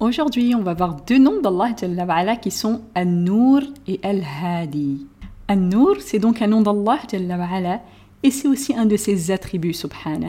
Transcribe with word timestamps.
Aujourd'hui, 0.00 0.54
on 0.54 0.62
va 0.62 0.74
voir 0.74 0.96
deux 1.06 1.18
noms 1.18 1.40
d'Allah 1.40 2.36
qui 2.36 2.50
sont 2.50 2.82
An-Nur 2.94 3.62
et 3.88 4.00
Al-Hadi. 4.02 5.06
An-Nur, 5.48 5.96
c'est 6.00 6.18
donc 6.18 6.42
un 6.42 6.46
nom 6.46 6.60
d'Allah 6.60 7.80
et 8.22 8.30
c'est 8.30 8.48
aussi 8.48 8.74
un 8.74 8.84
de 8.84 8.96
ses 8.96 9.30
attributs, 9.30 9.72
subhanah. 9.72 10.28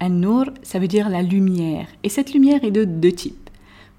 An-Nur, 0.00 0.50
ça 0.62 0.78
veut 0.78 0.88
dire 0.88 1.08
la 1.08 1.22
lumière, 1.22 1.86
et 2.02 2.10
cette 2.10 2.34
lumière 2.34 2.62
est 2.62 2.70
de 2.70 2.84
deux 2.84 3.12
types. 3.12 3.48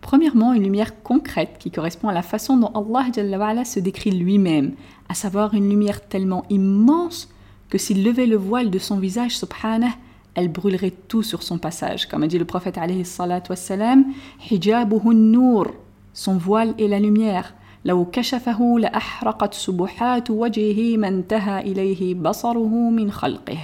Premièrement, 0.01 0.53
une 0.53 0.63
lumière 0.63 1.01
concrète 1.01 1.55
qui 1.57 1.71
correspond 1.71 2.09
à 2.09 2.13
la 2.13 2.21
façon 2.21 2.57
dont 2.57 2.71
Allah 2.73 3.65
se 3.65 3.79
décrit 3.79 4.11
lui-même, 4.11 4.73
à 5.09 5.15
savoir 5.15 5.55
une 5.55 5.67
lumière 5.67 6.07
tellement 6.07 6.45
immense 6.51 7.29
que 7.68 7.78
s'il 7.78 8.04
levait 8.04 8.26
le 8.26 8.36
voile 8.36 8.70
de 8.70 8.78
son 8.78 8.98
visage, 8.98 9.36
subhanah, 9.36 9.94
elle 10.34 10.48
brûlerait 10.48 10.94
tout 11.08 11.22
sur 11.22 11.42
son 11.42 11.58
passage. 11.58 12.06
Comme 12.08 12.22
a 12.22 12.26
dit 12.26 12.38
le 12.38 12.44
prophète 12.44 12.78
alayhi 12.78 13.04
salatu 13.04 13.50
wassalam, 13.50 14.04
hijabuhu 14.50 15.14
nur, 15.14 15.68
son 16.12 16.36
voile 16.36 16.74
est 16.78 16.88
la 16.88 17.00
lumière. 17.00 17.54
لو 17.84 18.04
كشفه 18.04 18.78
لأحرقت 18.78 19.54
سبحات 19.54 20.30
وجهه 20.30 20.96
ما 20.96 21.08
انتهى 21.08 21.60
إليه 21.60 22.14
بصره 22.14 22.90
من 22.90 23.10
خلقه. 23.10 23.58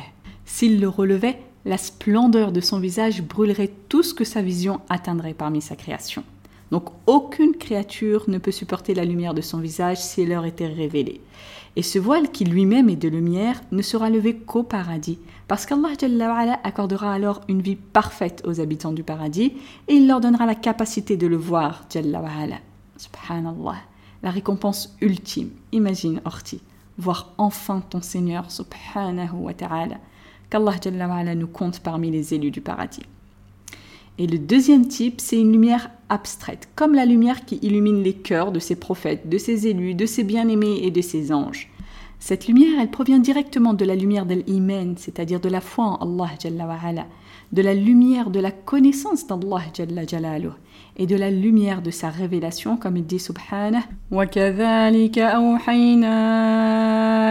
S'il 0.44 0.80
le 0.80 0.88
relevait, 0.88 1.38
la 1.64 1.76
splendeur 1.76 2.50
de 2.50 2.60
son 2.60 2.80
visage 2.80 3.22
brûlerait 3.22 3.70
tout 3.88 4.02
ce 4.02 4.14
que 4.14 4.24
sa 4.24 4.42
vision 4.42 4.80
atteindrait 4.88 5.34
parmi 5.34 5.60
sa 5.60 5.76
création. 5.76 6.24
Donc 6.73 6.89
aucune 7.05 7.55
créature 7.55 8.23
ne 8.27 8.39
peut 8.39 8.49
supporter 8.49 8.95
la 8.95 9.05
lumière 9.05 9.35
de 9.35 9.41
son 9.41 9.59
visage 9.59 9.99
si 9.99 10.23
elle 10.23 10.29
leur 10.29 10.43
était 10.43 10.65
révélée. 10.65 11.21
Et 11.75 11.83
ce 11.83 11.99
voile 11.99 12.31
qui 12.31 12.45
lui-même 12.45 12.89
est 12.89 12.95
de 12.95 13.09
lumière 13.09 13.61
ne 13.71 13.83
sera 13.83 14.09
levé 14.09 14.37
qu'au 14.37 14.63
paradis, 14.63 15.19
parce 15.47 15.67
qu'Allah 15.67 15.91
accordera 16.63 17.13
alors 17.13 17.41
une 17.47 17.61
vie 17.61 17.75
parfaite 17.75 18.41
aux 18.47 18.59
habitants 18.59 18.91
du 18.91 19.03
paradis 19.03 19.53
et 19.87 19.93
il 19.93 20.07
leur 20.07 20.19
donnera 20.19 20.47
la 20.47 20.55
capacité 20.55 21.15
de 21.15 21.27
le 21.27 21.37
voir. 21.37 21.85
Subhanallah, 22.97 23.75
la 24.23 24.31
récompense 24.31 24.95
ultime. 24.99 25.51
Imagine, 25.73 26.21
Orti, 26.25 26.59
voir 26.97 27.33
enfin 27.37 27.83
ton 27.87 28.01
Seigneur, 28.01 28.49
subhanahu 28.49 29.35
wa 29.35 29.53
ta'ala. 29.53 29.97
Qu'Allah 30.49 31.35
nous 31.35 31.47
compte 31.47 31.81
parmi 31.81 32.09
les 32.09 32.33
élus 32.33 32.49
du 32.49 32.61
paradis. 32.61 33.03
Et 34.18 34.26
le 34.26 34.38
deuxième 34.38 34.88
type, 34.88 35.20
c'est 35.20 35.40
une 35.40 35.52
lumière 35.52 35.90
abstraite, 36.08 36.68
comme 36.74 36.94
la 36.94 37.06
lumière 37.06 37.44
qui 37.44 37.56
illumine 37.62 38.02
les 38.02 38.14
cœurs 38.14 38.52
de 38.52 38.58
ses 38.58 38.76
prophètes, 38.76 39.28
de 39.28 39.38
ses 39.38 39.66
élus, 39.68 39.94
de 39.94 40.06
ses 40.06 40.24
bien-aimés 40.24 40.80
et 40.82 40.90
de 40.90 41.00
ses 41.00 41.32
anges. 41.32 41.70
Cette 42.18 42.48
lumière, 42.48 42.80
elle 42.80 42.90
provient 42.90 43.20
directement 43.20 43.74
de 43.74 43.84
la 43.84 43.94
lumière 43.94 44.26
de 44.26 44.34
l'iman, 44.34 44.94
c'est-à-dire 44.96 45.38
de 45.40 45.48
la 45.48 45.60
foi 45.60 45.84
en 45.84 45.96
Allah 46.02 46.30
Jalla 46.42 46.66
de 47.52 47.62
la 47.62 47.74
lumière 47.74 48.30
de 48.30 48.40
la 48.40 48.50
connaissance 48.50 49.26
d'Allah 49.26 49.62
Jalla 49.72 50.32
et 50.96 51.06
de 51.06 51.16
la 51.16 51.30
lumière 51.30 51.80
de 51.80 51.90
sa 51.90 52.10
révélation, 52.10 52.76
comme 52.76 52.96
il 52.96 53.06
dit 53.06 53.20
Subhanah. 53.20 53.84
وَكَذَلِكَ 54.10 55.18
أَوْحَيْنَا 55.18 56.16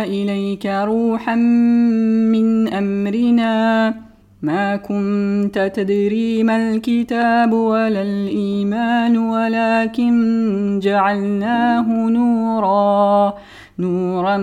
إِلَيْكَ 0.06 0.66
رُوحًا 0.66 1.36
مِّنْ 1.36 2.68
أَمْرِنَا 2.74 3.94
ما 4.43 4.77
كنت 4.77 5.71
تدري 5.75 6.43
ما 6.43 6.73
الكتاب 6.73 7.53
ولا 7.53 8.03
الإيمان 8.03 9.19
ولكن 9.19 10.81
جعلناه 10.83 12.09
نورا. 12.09 13.35
نورا 13.79 14.37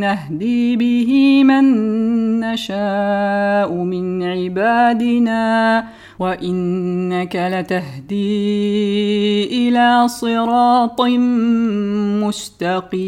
نهدي 0.00 0.76
به 0.76 1.42
من 1.44 1.64
نشاء 2.40 3.74
من 3.74 4.22
عبادنا. 4.22 5.84
وإنك 6.18 7.36
لتهدي 7.36 8.08
إلى 9.68 10.08
صراط 10.08 11.00
مستقيم. 12.26 13.00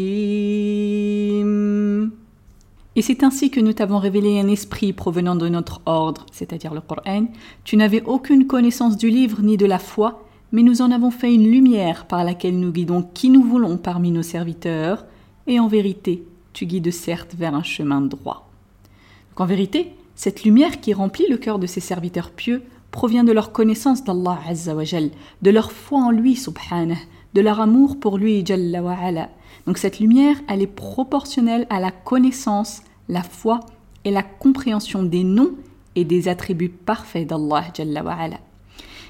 Et 2.95 3.01
c'est 3.01 3.23
ainsi 3.23 3.49
que 3.49 3.59
nous 3.59 3.73
t'avons 3.73 3.97
révélé 3.97 4.39
un 4.39 4.47
esprit 4.47 4.93
provenant 4.93 5.35
de 5.35 5.49
notre 5.49 5.81
ordre, 5.87 6.27
c'est-à-dire 6.31 6.73
le 6.73 6.81
Coran. 6.81 7.25
Tu 7.63 7.75
n'avais 7.75 8.03
aucune 8.03 8.45
connaissance 8.45 8.97
du 8.97 9.09
livre 9.09 9.41
ni 9.41 9.57
de 9.57 9.65
la 9.65 9.79
foi, 9.79 10.27
mais 10.51 10.61
nous 10.61 10.83
en 10.83 10.91
avons 10.91 11.09
fait 11.09 11.33
une 11.33 11.49
lumière 11.51 12.05
par 12.05 12.23
laquelle 12.23 12.59
nous 12.59 12.71
guidons 12.71 13.01
qui 13.01 13.31
nous 13.31 13.43
voulons 13.43 13.77
parmi 13.77 14.11
nos 14.11 14.21
serviteurs, 14.21 15.05
et 15.47 15.59
en 15.59 15.67
vérité, 15.67 16.23
tu 16.53 16.67
guides 16.67 16.91
certes 16.91 17.33
vers 17.35 17.55
un 17.55 17.63
chemin 17.63 17.99
droit. 17.99 18.49
en 19.37 19.45
vérité, 19.45 19.95
cette 20.15 20.43
lumière 20.43 20.79
qui 20.79 20.93
remplit 20.93 21.27
le 21.27 21.37
cœur 21.37 21.57
de 21.57 21.65
ces 21.65 21.79
serviteurs 21.79 22.29
pieux 22.29 22.61
provient 22.91 23.23
de 23.23 23.31
leur 23.31 23.51
connaissance 23.51 24.03
d'Allah 24.03 24.37
Azzawajal, 24.47 25.09
de 25.41 25.49
leur 25.49 25.71
foi 25.71 25.99
en 25.99 26.11
lui, 26.11 26.35
subhanah, 26.35 26.93
de 27.33 27.41
leur 27.41 27.59
amour 27.59 27.99
pour 27.99 28.19
lui, 28.19 28.45
Jalla 28.45 28.83
wa 28.83 28.95
donc 29.65 29.77
cette 29.77 29.99
lumière, 29.99 30.35
elle 30.49 30.61
est 30.61 30.67
proportionnelle 30.67 31.67
à 31.69 31.79
la 31.79 31.91
connaissance, 31.91 32.81
la 33.07 33.23
foi 33.23 33.61
et 34.03 34.11
la 34.11 34.23
compréhension 34.23 35.03
des 35.03 35.23
noms 35.23 35.53
et 35.95 36.03
des 36.03 36.27
attributs 36.27 36.69
parfaits 36.69 37.27
d'Allah. 37.27 37.65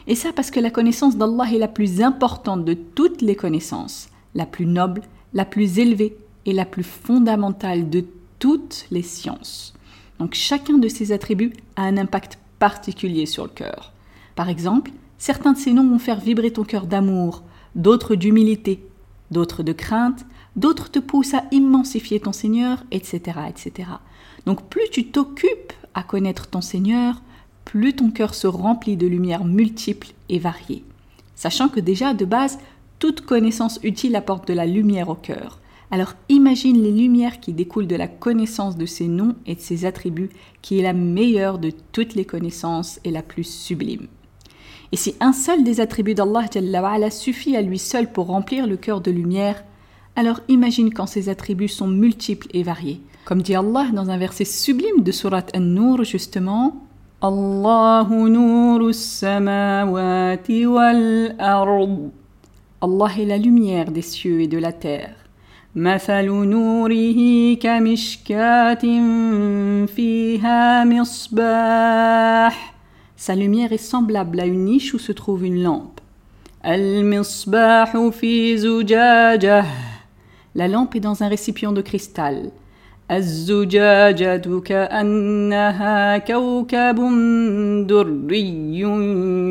Et 0.05 0.15
ça 0.15 0.31
parce 0.33 0.51
que 0.51 0.59
la 0.59 0.69
connaissance 0.69 1.17
d'Allah 1.17 1.45
est 1.51 1.57
la 1.57 1.67
plus 1.67 2.01
importante 2.01 2.65
de 2.65 2.73
toutes 2.73 3.21
les 3.21 3.35
connaissances, 3.35 4.09
la 4.35 4.45
plus 4.45 4.65
noble, 4.65 5.01
la 5.33 5.45
plus 5.45 5.79
élevée 5.79 6.17
et 6.45 6.53
la 6.53 6.65
plus 6.65 6.83
fondamentale 6.83 7.89
de 7.89 8.05
toutes 8.37 8.85
les 8.91 9.01
sciences. 9.01 9.73
Donc 10.19 10.35
chacun 10.35 10.77
de 10.77 10.87
ces 10.87 11.11
attributs 11.11 11.53
a 11.75 11.83
un 11.83 11.97
impact 11.97 12.37
particulier 12.59 13.25
sur 13.25 13.43
le 13.43 13.49
cœur. 13.49 13.93
Par 14.35 14.49
exemple, 14.49 14.91
certains 15.17 15.53
de 15.53 15.57
ces 15.57 15.73
noms 15.73 15.89
vont 15.89 15.99
faire 15.99 16.19
vibrer 16.19 16.51
ton 16.51 16.63
cœur 16.63 16.85
d'amour, 16.85 17.43
d'autres 17.75 18.15
d'humilité, 18.15 18.85
d'autres 19.31 19.63
de 19.63 19.71
crainte, 19.71 20.25
d'autres 20.55 20.91
te 20.91 20.99
poussent 20.99 21.33
à 21.33 21.45
immensifier 21.51 22.19
ton 22.19 22.31
Seigneur, 22.31 22.83
etc., 22.91 23.39
etc. 23.49 23.89
Donc 24.45 24.63
plus 24.69 24.89
tu 24.91 25.07
t'occupes 25.07 25.73
à 25.93 26.03
connaître 26.03 26.47
ton 26.47 26.61
Seigneur, 26.61 27.21
plus 27.65 27.93
ton 27.93 28.11
cœur 28.11 28.35
se 28.35 28.47
remplit 28.47 28.97
de 28.97 29.07
lumières 29.07 29.45
multiples 29.45 30.13
et 30.29 30.39
variées. 30.39 30.83
Sachant 31.35 31.69
que 31.69 31.79
déjà, 31.79 32.13
de 32.13 32.25
base, 32.25 32.59
toute 32.99 33.21
connaissance 33.21 33.79
utile 33.83 34.15
apporte 34.15 34.47
de 34.47 34.53
la 34.53 34.65
lumière 34.65 35.09
au 35.09 35.15
cœur. 35.15 35.59
Alors 35.91 36.13
imagine 36.29 36.81
les 36.81 36.91
lumières 36.91 37.39
qui 37.39 37.53
découlent 37.53 37.87
de 37.87 37.95
la 37.95 38.07
connaissance 38.07 38.77
de 38.77 38.85
ses 38.85 39.07
noms 39.07 39.35
et 39.45 39.55
de 39.55 39.59
ses 39.59 39.85
attributs, 39.85 40.31
qui 40.61 40.79
est 40.79 40.83
la 40.83 40.93
meilleure 40.93 41.59
de 41.59 41.71
toutes 41.91 42.15
les 42.15 42.25
connaissances 42.25 42.99
et 43.03 43.11
la 43.11 43.21
plus 43.21 43.43
sublime. 43.43 44.07
Et 44.91 44.95
si 44.95 45.15
un 45.19 45.33
seul 45.33 45.63
des 45.63 45.81
attributs 45.81 46.15
d'Allah 46.15 47.11
suffit 47.11 47.55
à 47.55 47.61
lui 47.61 47.79
seul 47.79 48.11
pour 48.11 48.27
remplir 48.27 48.67
le 48.67 48.77
cœur 48.77 49.01
de 49.01 49.11
lumière, 49.11 49.63
Alors 50.16 50.40
imagine 50.48 50.92
quand 50.92 51.06
ces 51.06 51.28
attributs 51.28 51.68
sont 51.68 51.86
multiples 51.86 52.48
et 52.52 52.62
variés. 52.62 53.00
Comme 53.24 53.42
dit 53.42 53.54
Allah 53.54 53.86
dans 53.92 54.10
un 54.10 54.18
verset 54.18 54.44
sublime 54.44 55.02
de 55.02 55.12
Surat 55.12 55.46
An-Nur 55.54 56.04
justement, 56.04 56.88
Allahu 57.20 58.30
nuru 58.30 58.92
samawati 58.92 60.66
wal 60.66 61.34
ard. 61.38 61.88
Allah 62.80 63.08
est 63.18 63.24
la 63.24 63.38
lumière 63.38 63.90
des 63.90 64.02
cieux 64.02 64.40
et 64.40 64.46
de 64.48 64.58
la 64.58 64.72
terre. 64.72 65.14
مثل 65.76 66.26
نوره 66.26 67.54
كمشكاة 67.54 68.84
فيها 69.86 70.84
مصباح 70.84 72.74
Sa 73.16 73.34
lumière 73.34 73.72
est 73.72 73.78
semblable 73.78 74.40
à 74.40 74.46
une 74.46 74.64
niche 74.64 74.94
où 74.94 74.98
se 74.98 75.12
trouve 75.12 75.44
une 75.44 75.62
lampe. 75.62 76.00
المصباح 76.64 77.96
في 78.08 78.56
زجاجة 78.58 79.64
La 80.54 80.68
lampe 80.68 80.94
est 80.96 81.00
dans 81.00 81.22
un 81.22 81.28
récipient 81.28 81.72
de 81.72 81.82
cristal. 81.82 82.50
الزجاجة 83.10 84.60
كأنها 84.60 86.18
كوكب 86.18 86.96
دري 87.86 88.78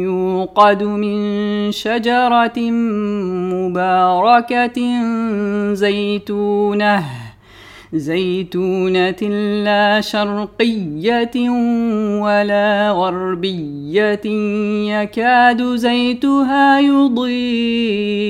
يوقد 0.03 0.83
من 0.83 1.71
شجرة 1.71 2.59
مباركة 3.53 4.79
زيتونة 5.73 7.03
زيتونة 7.93 9.21
لا 9.63 10.01
شرقية 10.01 11.49
ولا 12.21 12.91
غربية 12.91 14.21
يكاد 15.01 15.75
زيتها 15.75 16.79
يضيء 16.79 18.27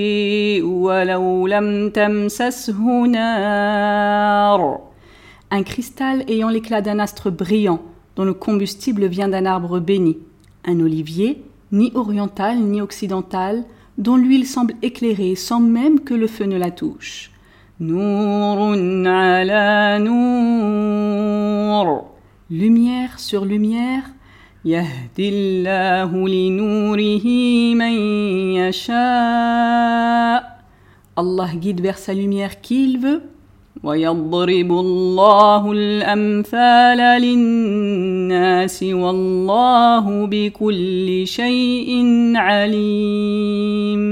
ولو 0.65 1.47
لم 1.47 1.89
تمسسه 1.89 3.05
نار 3.05 4.87
un 5.49 5.63
cristal 5.63 6.25
ayant 6.27 6.49
l'éclat 6.49 6.81
d'un 6.81 6.99
astre 6.99 7.31
brillant, 7.31 7.81
dont 8.15 8.25
le 8.25 8.33
combustible 8.33 9.05
vient 9.05 9.29
d'un 9.29 9.45
arbre 9.45 9.79
béni, 9.79 10.17
un 10.65 10.79
olivier, 10.81 11.41
ni 11.71 11.91
oriental 11.95 12.59
ni 12.59 12.81
occidental, 12.81 13.63
dont 13.97 14.17
l'huile 14.17 14.45
semble 14.45 14.73
éclairer 14.81 15.35
sans 15.35 15.59
même 15.59 16.01
que 16.01 16.13
le 16.13 16.27
feu 16.27 16.45
ne 16.45 16.57
la 16.57 16.71
touche. 16.71 17.30
Lumière 22.50 23.18
sur 23.18 23.44
lumière. 23.44 24.02
Allah 31.16 31.50
guide 31.56 31.80
vers 31.80 31.98
sa 31.98 32.14
lumière 32.14 32.60
qui 32.60 32.84
il 32.84 32.98
veut 32.98 33.22
ويضرب 33.82 34.72
الله 34.72 35.72
الأمثال 35.72 37.22
للناس 37.22 38.82
والله 38.82 40.26
بكل 40.26 41.26
شيء 41.26 42.02
عليم 42.36 44.02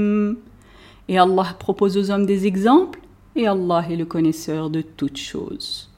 Et 1.09 1.17
Allah 1.17 1.55
propose 1.59 1.97
aux 1.97 2.11
hommes 2.11 2.25
des 2.25 2.47
exemples 2.47 3.00
et 3.35 3.47
Allah 3.47 3.85
est 3.89 3.95
le 3.95 4.05
connaisseur 4.05 4.69
de 4.69 4.81
toutes 4.81 5.17
choses. 5.17 5.89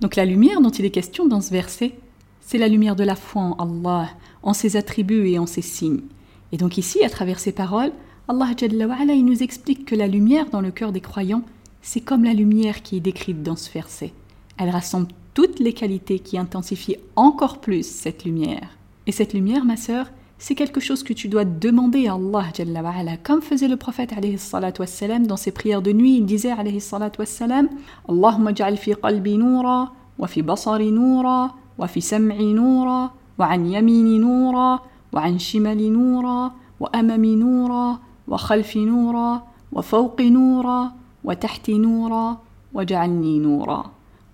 Donc 0.00 0.16
la 0.16 0.24
lumière 0.24 0.60
dont 0.60 0.70
il 0.70 0.84
est 0.84 0.90
question 0.90 1.26
dans 1.26 1.40
ce 1.40 1.50
verset, 1.50 1.94
c'est 2.40 2.58
la 2.58 2.68
lumière 2.68 2.96
de 2.96 3.04
la 3.04 3.16
foi 3.16 3.42
en 3.42 3.84
Allah, 3.84 4.10
en 4.42 4.52
ses 4.52 4.76
attributs 4.76 5.28
et 5.28 5.38
en 5.38 5.46
ses 5.46 5.62
signes. 5.62 6.02
Et 6.52 6.56
donc 6.56 6.78
ici, 6.78 7.04
à 7.04 7.10
travers 7.10 7.40
ces 7.40 7.52
paroles, 7.52 7.92
Allah 8.28 8.50
il 8.60 9.24
nous 9.24 9.42
explique 9.42 9.84
que 9.84 9.94
la 9.94 10.06
lumière 10.06 10.50
dans 10.50 10.60
le 10.60 10.70
cœur 10.70 10.92
des 10.92 11.00
croyants, 11.00 11.42
c'est 11.82 12.00
comme 12.00 12.24
la 12.24 12.34
lumière 12.34 12.82
qui 12.82 12.96
est 12.96 13.00
décrite 13.00 13.42
dans 13.42 13.56
ce 13.56 13.70
verset. 13.70 14.12
Elle 14.58 14.70
rassemble 14.70 15.08
toutes 15.34 15.58
les 15.58 15.72
qualités 15.72 16.18
qui 16.18 16.38
intensifient 16.38 16.98
encore 17.14 17.60
plus 17.60 17.86
cette 17.86 18.24
lumière. 18.24 18.76
Et 19.06 19.12
cette 19.12 19.34
lumière, 19.34 19.64
ma 19.64 19.76
sœur, 19.76 20.10
c'est 20.38 20.54
quelque 20.54 20.80
chose 20.80 21.02
que 21.02 21.12
tu 21.12 21.28
dois 21.28 21.44
demander 21.44 22.08
à 22.08 22.14
Allah 22.14 23.16
comme 23.22 23.42
faisait 23.42 23.68
le 23.68 23.76
prophète 23.76 24.14
wassalam, 24.78 25.26
dans 25.26 25.36
ses 25.36 25.52
prières 25.52 25.82
de 25.82 25.92
nuit 25.92 26.16
il 26.18 26.26
disait 26.26 26.50
alayhi 26.50 26.82
wassalam 27.18 27.68
Allahumma 28.08 28.54
ja'al 28.54 28.76
fi 28.76 28.94
qalbi 28.94 29.38
noura 29.38 29.92
wa 30.18 30.26
fi 30.28 30.42
basari 30.42 30.92
noura 30.92 31.54
wa 31.78 31.88
fi 31.88 32.00
sam'i 32.00 32.52
noura 32.52 33.12
wa 33.38 33.46
an 33.46 33.64
yamini 33.64 34.18
noura 34.18 34.82
wa 35.12 35.22
an 35.22 35.38
shimali 35.38 35.90
noura 35.90 36.52
wa 36.80 36.90
amami 36.92 37.36
noura 37.36 38.00
wa 38.26 38.38
khalfi 38.38 38.80
noura 38.84 39.44
wa 39.72 39.82
fawqi 39.82 40.30
noura 40.30 40.92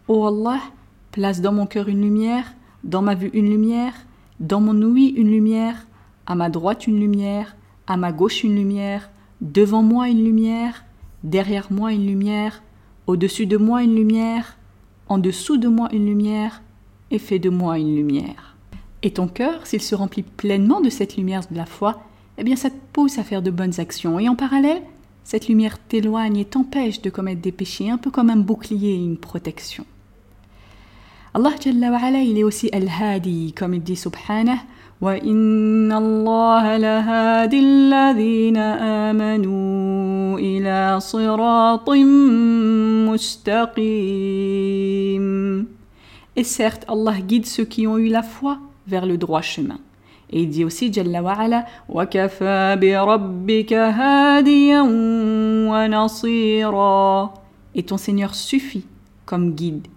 Oh 0.08 0.26
Allah, 0.26 0.60
place 1.12 1.40
dans 1.40 1.52
mon 1.52 1.66
cœur 1.66 1.88
une 1.88 2.00
lumière, 2.00 2.54
dans 2.82 3.02
ma 3.02 3.14
vue 3.14 3.30
une 3.34 3.48
lumière, 3.48 3.94
dans 4.40 4.60
mon 4.60 4.82
ouïe 4.82 5.14
une 5.16 5.30
lumière, 5.30 5.86
à 6.26 6.34
ma 6.34 6.48
droite 6.48 6.86
une 6.86 7.00
lumière, 7.00 7.56
à 7.86 7.96
ma 7.96 8.12
gauche 8.12 8.44
une 8.44 8.54
lumière, 8.54 9.10
devant 9.40 9.82
moi 9.82 10.08
une 10.08 10.24
lumière, 10.24 10.84
derrière 11.24 11.72
moi 11.72 11.92
une 11.92 12.06
lumière, 12.06 12.62
au-dessus 13.06 13.46
de 13.46 13.56
moi 13.56 13.82
une 13.82 13.94
lumière, 13.94 14.56
en 15.08 15.18
dessous 15.18 15.56
de 15.56 15.68
moi 15.68 15.88
une 15.92 16.06
lumière, 16.06 16.62
et 17.10 17.18
fais 17.18 17.38
de 17.38 17.50
moi 17.50 17.78
une 17.78 17.94
lumière. 17.94 18.56
Et 19.02 19.10
ton 19.10 19.26
cœur, 19.26 19.66
s'il 19.66 19.82
se 19.82 19.94
remplit 19.94 20.22
pleinement 20.22 20.80
de 20.80 20.90
cette 20.90 21.16
lumière 21.16 21.42
de 21.50 21.56
la 21.56 21.66
foi, 21.66 22.02
eh 22.38 22.44
bien 22.44 22.56
ça 22.56 22.70
te 22.70 22.76
pousse 22.92 23.18
à 23.18 23.24
faire 23.24 23.42
de 23.42 23.50
bonnes 23.50 23.80
actions. 23.80 24.18
Et 24.18 24.28
en 24.28 24.36
parallèle, 24.36 24.82
cette 25.24 25.48
lumière 25.48 25.78
t'éloigne 25.78 26.38
et 26.38 26.44
t'empêche 26.44 27.02
de 27.02 27.10
commettre 27.10 27.40
des 27.40 27.52
péchés, 27.52 27.90
un 27.90 27.98
peu 27.98 28.10
comme 28.10 28.30
un 28.30 28.36
bouclier 28.36 28.92
et 28.92 29.04
une 29.04 29.18
protection. 29.18 29.84
Allah 31.34 31.52
Jalla 31.60 32.20
il 32.20 32.38
est 32.38 32.44
aussi 32.44 32.68
Al-Hadi, 32.72 33.54
comme 33.54 33.74
il 33.74 33.82
dit 33.82 33.96
وَإِنَّ 35.01 35.91
اللَّهَ 35.91 36.77
لَهَادِ 36.77 37.53
الَّذِينَ 37.53 38.57
آمَنُوا 39.07 40.39
إِلَى 40.39 40.99
صِرَاطٍ 40.99 41.89
مُسْتَقِيمٍ 43.09 43.77
Et 46.35 46.43
certes, 46.43 46.85
Allah 46.87 47.21
guide 47.21 47.45
ceux 47.45 47.65
qui 47.65 47.85
ont 47.87 47.97
eu 47.97 48.07
la 48.07 48.23
foi 48.23 48.59
vers 48.87 49.05
le 49.05 49.17
droit 49.17 49.41
chemin. 49.41 49.79
Et 50.29 50.41
il 50.41 50.49
dit 50.49 50.65
aussi, 50.65 50.91
Jalla 50.91 51.21
wa 51.21 51.33
ala, 51.33 51.65
Et 57.75 57.83
ton 57.83 57.97
Seigneur 57.97 58.35
suffit 58.35 58.85
comme 59.25 59.53
guide 59.53 59.87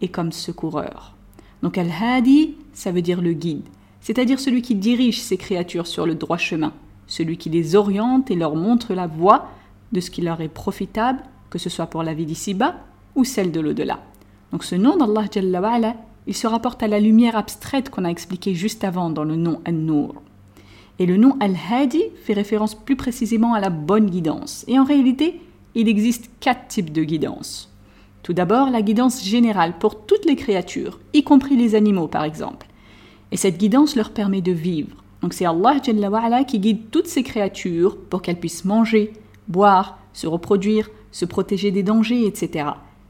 et 0.00 0.08
comme 0.08 0.32
secoureur. 0.32 1.14
Donc 1.62 1.78
Al-Hadi, 1.78 2.56
ça 2.72 2.92
veut 2.92 3.02
dire 3.02 3.20
le 3.20 3.32
guide, 3.32 3.62
c'est-à-dire 4.03 4.39
celui 4.39 4.61
qui 4.61 4.75
dirige 4.75 5.21
ses 5.21 5.37
créatures 5.37 5.87
sur 5.87 6.05
le 6.05 6.13
droit 6.13 6.37
chemin, 6.37 6.73
celui 7.07 7.37
qui 7.37 7.49
les 7.49 7.75
oriente 7.75 8.29
et 8.29 8.35
leur 8.35 8.55
montre 8.55 8.93
la 8.93 9.07
voie 9.07 9.49
de 9.93 10.01
ce 10.01 10.11
qui 10.11 10.21
leur 10.21 10.41
est 10.41 10.49
profitable, 10.49 11.23
que 11.49 11.57
ce 11.57 11.69
soit 11.69 11.87
pour 11.87 12.03
la 12.03 12.13
vie 12.13 12.25
d'ici-bas 12.25 12.75
ou 13.15 13.23
celle 13.23 13.51
de 13.51 13.61
l'au-delà. 13.61 14.01
Donc 14.51 14.65
ce 14.65 14.75
nom 14.75 14.97
d'Allah 14.97 15.95
il 16.27 16.35
se 16.35 16.47
rapporte 16.47 16.83
à 16.83 16.87
la 16.87 16.99
lumière 16.99 17.37
abstraite 17.37 17.89
qu'on 17.89 18.05
a 18.05 18.09
expliquée 18.09 18.55
juste 18.55 18.83
avant 18.83 19.09
dans 19.09 19.23
le 19.23 19.37
nom 19.37 19.61
An-Nur. 19.67 20.15
Et 20.99 21.05
le 21.05 21.17
nom 21.17 21.37
Al-Hadi 21.39 22.03
fait 22.23 22.33
référence 22.33 22.75
plus 22.75 22.95
précisément 22.95 23.53
à 23.53 23.59
la 23.59 23.69
bonne 23.69 24.09
guidance. 24.09 24.63
Et 24.67 24.77
en 24.77 24.83
réalité, 24.83 25.41
il 25.75 25.87
existe 25.87 26.29
quatre 26.39 26.67
types 26.67 26.91
de 26.91 27.03
guidance. 27.03 27.71
Tout 28.21 28.33
d'abord, 28.33 28.69
la 28.69 28.81
guidance 28.81 29.23
générale 29.23 29.77
pour 29.79 30.05
toutes 30.05 30.25
les 30.25 30.35
créatures, 30.35 30.99
y 31.13 31.23
compris 31.23 31.55
les 31.55 31.75
animaux 31.75 32.07
par 32.07 32.23
exemple. 32.23 32.67
Et 33.33 33.37
cette 33.37 33.57
guidance 33.57 33.95
leur 33.95 34.11
permet 34.11 34.41
de 34.41 34.51
vivre. 34.51 34.95
Donc 35.23 35.33
c'est 35.33 35.45
Allah 35.45 35.79
qui 36.47 36.59
guide 36.59 36.91
toutes 36.91 37.07
ces 37.07 37.23
créatures 37.23 37.97
pour 37.97 38.21
qu'elles 38.21 38.39
puissent 38.39 38.63
manger, 38.63 39.11
boire, 39.47 39.97
se 40.13 40.27
reproduire, 40.27 40.87
se 41.11 41.25
protéger 41.25 41.71
des 41.71 41.81
dangers, 41.81 42.27
etc. 42.27 42.67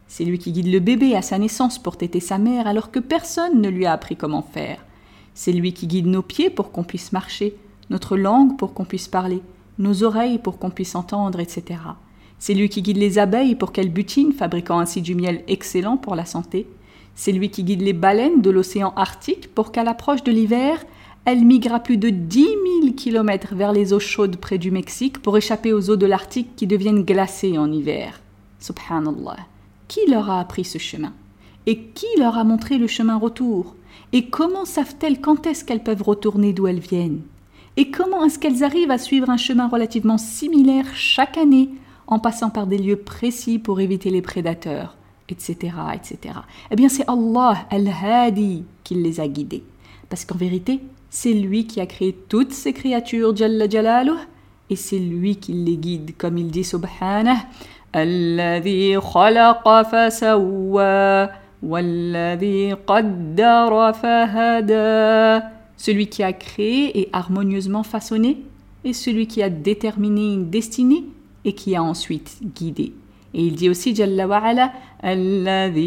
C'est 0.07 0.23
lui 0.23 0.39
qui 0.39 0.53
guide 0.53 0.71
le 0.71 0.79
bébé 0.79 1.13
à 1.13 1.21
sa 1.21 1.37
naissance 1.37 1.77
pour 1.77 1.97
téter 1.97 2.21
sa 2.21 2.37
mère 2.37 2.67
alors 2.67 2.89
que 2.89 2.99
personne 2.99 3.61
ne 3.61 3.67
lui 3.67 3.85
a 3.85 3.91
appris 3.91 4.15
comment 4.15 4.41
faire. 4.41 4.85
C'est 5.33 5.51
lui 5.51 5.73
qui 5.73 5.87
guide 5.87 6.07
nos 6.07 6.21
pieds 6.21 6.49
pour 6.49 6.71
qu'on 6.71 6.85
puisse 6.85 7.11
marcher, 7.11 7.57
notre 7.89 8.15
langue 8.15 8.57
pour 8.57 8.73
qu'on 8.73 8.85
puisse 8.85 9.09
parler, 9.09 9.41
nos 9.77 10.03
oreilles 10.03 10.39
pour 10.39 10.57
qu'on 10.57 10.69
puisse 10.69 10.95
entendre, 10.95 11.41
etc. 11.41 11.81
C'est 12.39 12.53
lui 12.53 12.69
qui 12.69 12.81
guide 12.81 12.97
les 12.97 13.19
abeilles 13.19 13.55
pour 13.55 13.73
qu'elles 13.73 13.91
butinent, 13.91 14.31
fabriquant 14.31 14.79
ainsi 14.79 15.01
du 15.01 15.15
miel 15.15 15.43
excellent 15.49 15.97
pour 15.97 16.15
la 16.15 16.25
santé. 16.25 16.65
C'est 17.15 17.31
lui 17.31 17.49
qui 17.49 17.63
guide 17.63 17.81
les 17.81 17.93
baleines 17.93 18.41
de 18.41 18.49
l'océan 18.49 18.93
Arctique 18.95 19.53
pour 19.53 19.71
qu'à 19.71 19.83
l'approche 19.83 20.23
de 20.23 20.31
l'hiver, 20.31 20.83
elles 21.25 21.45
migrent 21.45 21.75
à 21.75 21.79
plus 21.79 21.97
de 21.97 22.09
10 22.09 22.39
000 22.81 22.93
km 22.97 23.55
vers 23.55 23.71
les 23.71 23.93
eaux 23.93 23.99
chaudes 23.99 24.37
près 24.37 24.57
du 24.57 24.71
Mexique 24.71 25.21
pour 25.21 25.37
échapper 25.37 25.71
aux 25.71 25.89
eaux 25.89 25.95
de 25.95 26.05
l'Arctique 26.05 26.55
qui 26.55 26.67
deviennent 26.67 27.03
glacées 27.03 27.57
en 27.57 27.71
hiver. 27.71 28.19
Subhanallah. 28.59 29.37
Qui 29.87 30.01
leur 30.09 30.29
a 30.29 30.39
appris 30.39 30.65
ce 30.65 30.77
chemin? 30.77 31.13
Et 31.65 31.79
qui 31.79 32.07
leur 32.17 32.37
a 32.37 32.43
montré 32.43 32.77
le 32.77 32.87
chemin 32.87 33.17
retour? 33.17 33.75
Et 34.11 34.25
comment 34.29 34.65
savent-elles 34.65 35.21
quand 35.21 35.47
est-ce 35.47 35.63
qu'elles 35.63 35.83
peuvent 35.83 36.01
retourner 36.01 36.51
d'où 36.51 36.67
elles 36.67 36.79
viennent? 36.79 37.21
Et 37.77 37.89
comment 37.89 38.23
est-ce 38.25 38.37
qu'elles 38.37 38.63
arrivent 38.63 38.91
à 38.91 38.97
suivre 38.97 39.29
un 39.29 39.37
chemin 39.37 39.67
relativement 39.67 40.17
similaire 40.17 40.85
chaque 40.93 41.37
année 41.37 41.69
en 42.07 42.19
passant 42.19 42.49
par 42.49 42.67
des 42.67 42.77
lieux 42.77 42.97
précis 42.97 43.59
pour 43.59 43.79
éviter 43.79 44.09
les 44.09 44.21
prédateurs, 44.21 44.95
etc., 45.29 45.75
etc. 45.93 46.35
Eh 46.71 46.75
bien, 46.75 46.89
c'est 46.89 47.05
Allah, 47.07 47.65
Al-Hadi, 47.69 48.63
qui 48.83 48.95
les 48.95 49.19
a 49.19 49.27
guidés. 49.27 49.63
Parce 50.09 50.25
qu'en 50.25 50.37
vérité, 50.37 50.81
c'est 51.09 51.33
lui 51.33 51.67
qui 51.67 51.79
a 51.79 51.85
créé 51.85 52.13
toutes 52.27 52.53
ces 52.53 52.73
créatures, 52.73 53.35
Jalla 53.35 53.69
Jalaluh, 53.69 54.17
et 54.69 54.75
c'est 54.75 54.99
lui 54.99 55.35
qui 55.35 55.53
les 55.53 55.77
guide, 55.77 56.17
comme 56.17 56.37
il 56.37 56.49
dit 56.51 56.63
Subhanah, 56.63 57.45
Alladhi 57.93 58.95
khalaqa 58.95 59.83
fasawwa, 59.83 61.29
walladhi 61.61 62.73
qaddara 62.87 63.93
fahada. 63.93 65.51
Celui 65.77 66.07
qui 66.07 66.23
a 66.23 66.33
créé 66.33 66.99
et 66.99 67.09
harmonieusement 67.13 67.83
façonné, 67.83 68.41
et 68.83 68.93
celui 68.93 69.27
qui 69.27 69.43
a 69.43 69.49
déterminé 69.49 70.33
une 70.33 70.49
destinée 70.49 71.05
et 71.45 71.53
qui 71.53 71.75
a 71.75 71.83
ensuite 71.83 72.39
guidé. 72.55 72.93
Et 73.34 73.42
il 73.42 73.54
dit 73.54 73.68
aussi 73.68 73.94
Jalla 73.94 74.26
wa 74.26 74.38
ala 74.38 74.72
الذي 75.04 75.84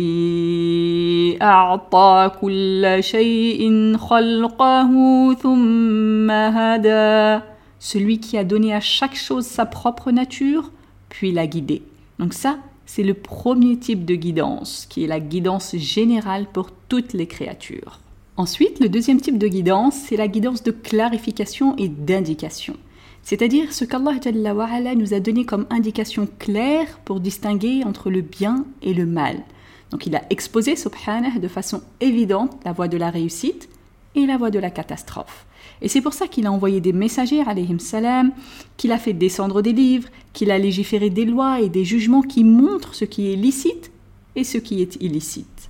أعطى 1.42 2.32
كل 2.42 2.98
شيء 3.00 3.98
خلقه 3.98 4.92
ثم 5.34 6.32
هدى 6.32 7.40
celui 7.80 8.20
qui 8.20 8.38
a 8.38 8.44
donné 8.46 8.74
à 8.74 8.80
chaque 8.80 9.16
chose 9.16 9.46
sa 9.46 9.66
propre 9.66 10.12
nature 10.12 10.72
puis 11.10 11.32
l'a 11.34 11.48
guidé. 11.48 11.82
Donc 12.20 12.34
ça, 12.34 12.60
c'est 12.86 13.04
le 13.04 13.14
premier 13.14 13.78
type 13.78 14.06
de 14.06 14.16
guidance, 14.16 14.86
qui 14.90 15.04
est 15.04 15.08
la 15.08 15.20
guidance 15.20 15.76
générale 15.76 16.46
pour 16.52 16.72
toutes 16.90 17.14
les 17.14 17.28
créatures. 17.28 18.00
Ensuite, 18.38 18.80
le 18.80 18.90
deuxième 18.90 19.20
type 19.20 19.38
de 19.38 19.48
guidance, 19.48 19.96
c'est 19.96 20.16
la 20.18 20.28
guidance 20.28 20.64
de 20.64 20.72
clarification 20.72 21.76
et 21.78 21.90
d'indication. 21.90 22.76
C'est-à-dire 23.27 23.73
ce 23.73 23.85
qu'Allah 23.85 24.95
nous 24.95 25.13
a 25.13 25.19
donné 25.19 25.45
comme 25.45 25.67
indication 25.69 26.29
claire 26.39 27.01
pour 27.05 27.19
distinguer 27.19 27.83
entre 27.85 28.09
le 28.09 28.21
bien 28.21 28.65
et 28.83 28.95
le 28.95 29.05
mal. 29.05 29.43
Donc 29.91 30.07
il 30.07 30.15
a 30.15 30.23
exposé, 30.31 30.77
subhanah, 30.77 31.41
de 31.41 31.49
façon 31.49 31.83
évidente 32.01 32.57
la 32.65 32.71
voie 32.71 32.87
de 32.87 32.97
la 32.97 33.11
réussite 33.11 33.69
et 34.15 34.27
la 34.27 34.37
voie 34.37 34.53
de 34.53 34.61
la 34.61 34.71
catastrophe. 34.71 35.45
Et 35.83 35.89
c'est 35.89 36.03
pour 36.03 36.13
ça 36.15 36.29
qu'il 36.29 36.47
a 36.47 36.53
envoyé 36.53 36.81
des 36.81 36.93
messagers, 36.93 37.43
alayhim 37.45 37.81
salam, 37.81 38.31
qu'il 38.77 38.93
a 38.93 38.99
fait 38.99 39.13
descendre 39.13 39.61
des 39.61 39.73
livres, 39.73 40.09
qu'il 40.33 40.53
a 40.53 40.59
légiféré 40.59 41.11
des 41.11 41.25
lois 41.25 41.61
et 41.61 41.69
des 41.69 41.85
jugements 41.85 42.23
qui 42.23 42.45
montrent 42.45 42.95
ce 42.95 43.05
qui 43.05 43.33
est 43.33 43.37
licite 43.37 43.91
et 44.37 44.45
ce 44.45 44.59
qui 44.59 44.83
est 44.83 45.03
illicite. 45.03 45.69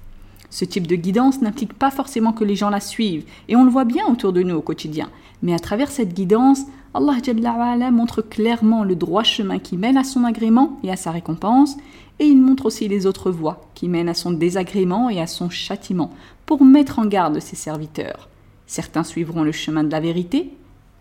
Ce 0.51 0.67
type 0.67 0.87
de 0.87 0.97
guidance 0.97 1.41
n'implique 1.41 1.73
pas 1.73 1.91
forcément 1.91 2.35
que 2.35 2.45
les 2.45 2.55
gens 2.55 2.71
la 2.71 2.81
suivent, 2.81 3.25
et 3.49 3.57
on 3.57 3.65
le 3.65 3.71
voit 3.71 3.87
bien 3.87 4.07
autour 4.09 4.35
de 4.35 4.43
nous 4.43 4.57
au 4.57 4.63
quotidien. 4.63 5.11
Mais 5.43 5.55
à 5.55 5.59
travers 5.59 5.91
cette 5.91 6.13
guidance, 6.15 6.61
Allah 6.97 7.91
montre 7.91 8.23
clairement 8.23 8.83
le 8.83 8.97
droit 8.97 9.23
chemin 9.23 9.59
qui 9.59 9.77
mène 9.77 9.99
à 9.99 10.05
son 10.05 10.25
agrément 10.25 10.79
et 10.83 10.91
à 10.91 10.97
sa 10.97 11.11
récompense, 11.11 11.77
et 12.19 12.25
il 12.25 12.41
montre 12.41 12.67
aussi 12.67 12.89
les 12.89 13.07
autres 13.07 13.31
voies 13.31 13.69
qui 13.75 13.89
mènent 13.89 14.09
à 14.09 14.15
son 14.15 14.31
désagrément 14.31 15.11
et 15.11 15.21
à 15.21 15.27
son 15.27 15.51
châtiment, 15.51 16.11
pour 16.47 16.65
mettre 16.65 16.99
en 16.99 17.07
garde 17.07 17.39
ses 17.41 17.57
serviteurs. 17.57 18.29
Certains 18.67 19.05
suivront 19.05 19.43
le 19.43 19.53
chemin 19.53 19.85
de 19.85 19.93
la 19.93 20.01
vérité 20.01 20.51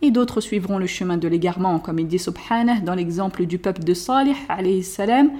et 0.01 0.11
d'autres 0.11 0.41
suivront 0.41 0.77
le 0.77 0.87
chemin 0.87 1.17
de 1.17 1.27
l'égarement, 1.27 1.79
comme 1.79 1.99
il 1.99 2.07
dit 2.07 2.19
Subhanah 2.19 2.81
dans 2.81 2.95
l'exemple 2.95 3.45
du 3.45 3.57
peuple 3.57 3.83
de 3.83 3.93
Salih 3.93 4.35
alayhi 4.49 4.83
salam. 4.83 5.31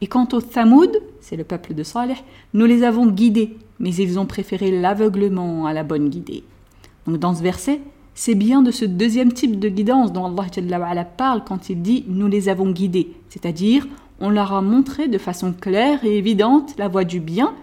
Et 0.00 0.06
quant 0.06 0.28
aux 0.32 0.40
Thamoud, 0.40 1.02
c'est 1.20 1.36
le 1.36 1.44
peuple 1.44 1.74
de 1.74 1.82
Salih, 1.82 2.22
nous 2.54 2.66
les 2.66 2.84
avons 2.84 3.06
guidés, 3.06 3.56
mais 3.80 3.94
ils 3.94 4.18
ont 4.18 4.26
préféré 4.26 4.70
l'aveuglement 4.70 5.66
à 5.66 5.72
la 5.72 5.82
bonne 5.82 6.08
guidée. 6.08 6.44
Donc 7.06 7.18
dans 7.18 7.34
ce 7.34 7.42
verset, 7.42 7.80
c'est 8.14 8.34
bien 8.34 8.62
de 8.62 8.70
ce 8.70 8.84
deuxième 8.84 9.32
type 9.32 9.58
de 9.58 9.68
guidance 9.68 10.12
dont 10.12 10.26
Allah 10.26 11.04
parle 11.04 11.44
quand 11.44 11.70
il 11.70 11.82
dit 11.82 12.04
nous 12.08 12.26
les 12.26 12.48
avons 12.48 12.70
guidés, 12.70 13.12
c'est-à-dire 13.28 13.86
on 14.20 14.30
leur 14.30 14.52
a 14.52 14.62
montré 14.62 15.08
de 15.08 15.18
façon 15.18 15.52
claire 15.52 16.04
et 16.04 16.18
évidente 16.18 16.74
la 16.78 16.88
voie 16.88 17.04
du 17.04 17.20
bien 17.20 17.54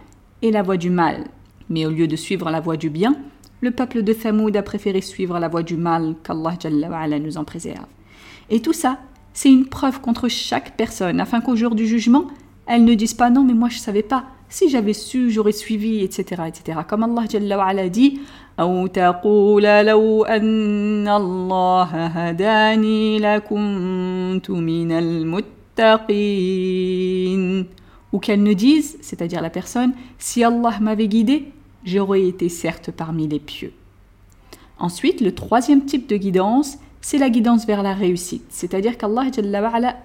et 0.42 0.52
la 0.52 0.64
voie 0.64 0.78
du 0.78 0.90
mal. 0.90 1.26
Mais 1.70 1.86
au 1.86 1.90
lieu 1.90 2.08
de 2.08 2.16
suivre 2.16 2.50
la 2.50 2.62
voie 2.62 2.78
du 2.78 2.90
bien, 2.90 3.16
le 3.62 3.72
peuple 3.72 4.04
de 4.04 4.14
Thamoud 4.14 4.56
a 4.56 4.62
préféré 4.62 5.02
suivre 5.02 5.40
la 5.40 5.48
voie 5.48 5.64
du 5.64 5.76
mal 5.76 6.16
qu'Allah 6.24 7.20
nous 7.20 7.38
en 7.38 7.44
préserve. 7.44 7.88
Et 8.50 8.62
tout 8.62 8.74
ça, 8.74 9.00
c'est 9.36 9.52
une 9.52 9.68
preuve 9.68 10.02
contre 10.02 10.28
chaque 10.30 10.76
personne 10.78 11.20
afin 11.20 11.42
qu'au 11.42 11.56
jour 11.56 11.76
du 11.76 11.86
jugement, 11.86 12.26
elles 12.66 12.84
ne 12.84 12.96
disent 12.96 13.14
pas 13.14 13.30
non 13.30 13.44
mais 13.44 13.54
moi 13.54 13.70
je 13.70 13.78
savais 13.78 14.02
pas, 14.02 14.24
si 14.50 14.70
j'avais 14.70 14.94
su 14.94 15.30
j'aurais 15.30 15.52
suivi 15.52 16.00
etc 16.00 16.44
etc. 16.48 16.80
Comme 16.88 17.04
Allah 17.04 17.28
dit 17.28 18.20
ou 28.14 28.20
qu'elle 28.20 28.44
ne 28.44 28.54
dise, 28.54 28.98
c'est-à-dire 29.02 29.42
la 29.42 29.50
personne, 29.50 29.94
si 30.18 30.44
Allah 30.44 30.80
m'avait 30.80 31.10
guidé, 31.10 31.52
j'aurais 31.84 32.26
été 32.26 32.48
certes 32.48 32.92
parmi 32.92 33.28
les 33.28 33.40
pieux. 33.40 33.74
Ensuite, 34.80 35.20
le 35.20 35.36
troisième 35.36 35.84
type 35.84 36.08
de 36.08 36.16
guidance, 36.16 36.78
c'est 37.08 37.20
la 37.20 37.30
guidance 37.30 37.68
vers 37.68 37.84
la 37.84 37.94
réussite, 37.94 38.48
c'est-à-dire 38.50 38.98
qu'Allah 38.98 39.28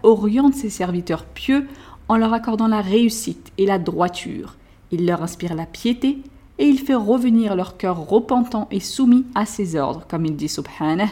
oriente 0.02 0.52
ses 0.52 0.68
serviteurs 0.68 1.24
pieux 1.24 1.66
en 2.08 2.18
leur 2.18 2.34
accordant 2.34 2.68
la 2.68 2.82
réussite 2.82 3.52
et 3.56 3.64
la 3.64 3.78
droiture. 3.78 4.58
Il 4.92 5.06
leur 5.06 5.22
inspire 5.22 5.54
la 5.54 5.64
piété, 5.64 6.18
et 6.58 6.66
il 6.66 6.78
fait 6.78 6.94
revenir 6.94 7.56
leur 7.56 7.78
cœur 7.78 8.06
repentant 8.06 8.68
et 8.70 8.80
soumis 8.80 9.24
à 9.34 9.46
ses 9.46 9.76
ordres, 9.76 10.04
comme 10.10 10.26
il 10.26 10.36
dit 10.36 10.50
subhanah. 10.50 11.08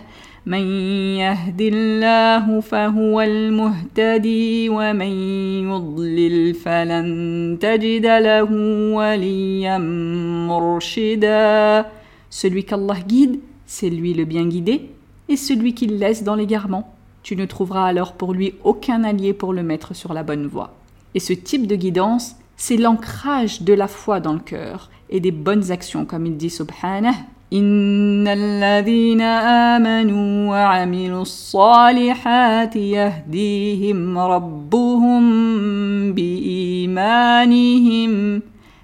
Celui 12.30 12.64
qu'Allah 12.64 13.00
guide, 13.06 13.40
c'est 13.64 13.88
lui 13.88 14.12
le 14.12 14.26
bien 14.26 14.46
guidé, 14.46 14.90
et 15.28 15.36
celui 15.36 15.74
qu'il 15.74 15.98
laisse 15.98 16.24
dans 16.24 16.34
l'égarement, 16.34 16.94
tu 17.22 17.36
ne 17.36 17.44
trouveras 17.44 17.86
alors 17.86 18.12
pour 18.14 18.32
lui 18.32 18.54
aucun 18.64 19.04
allié 19.04 19.32
pour 19.32 19.52
le 19.52 19.62
mettre 19.62 19.94
sur 19.94 20.14
la 20.14 20.22
bonne 20.22 20.46
voie. 20.46 20.74
Et 21.14 21.20
ce 21.20 21.32
type 21.32 21.66
de 21.66 21.76
guidance, 21.76 22.36
c'est 22.56 22.76
l'ancrage 22.76 23.62
de 23.62 23.72
la 23.72 23.88
foi 23.88 24.20
dans 24.20 24.32
le 24.32 24.38
cœur 24.40 24.90
et 25.10 25.20
des 25.20 25.30
bonnes 25.30 25.70
actions, 25.70 26.04
comme 26.04 26.26
il 26.26 26.36
dit 26.36 26.50
Subhanah. 26.50 27.14